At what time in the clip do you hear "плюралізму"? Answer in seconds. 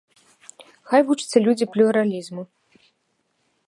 1.77-2.43